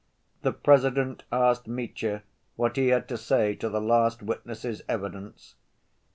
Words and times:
The 0.41 0.51
President 0.51 1.25
asked 1.31 1.67
Mitya 1.67 2.23
what 2.55 2.75
he 2.75 2.87
had 2.87 3.07
to 3.09 3.19
say 3.19 3.53
to 3.53 3.69
the 3.69 3.79
last 3.81 4.23
witness's 4.23 4.81
evidence. 4.89 5.53